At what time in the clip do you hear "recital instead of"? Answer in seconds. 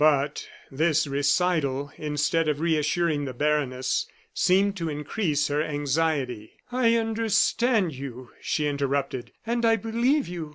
1.05-2.59